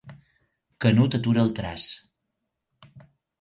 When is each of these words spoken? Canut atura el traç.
Canut 0.85 1.17
atura 1.17 1.43
el 1.43 1.53
traç. 1.61 1.85